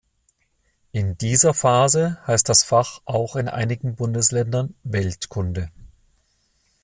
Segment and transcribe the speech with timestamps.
[0.93, 5.69] In dieser Phase heißt das Fach auch in einigen Bundesländern Weltkunde.